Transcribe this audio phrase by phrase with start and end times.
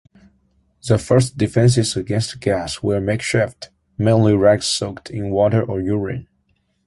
[0.87, 3.69] The first defenses against gas were makeshift,
[3.99, 6.27] mainly rags soaked in water or urine.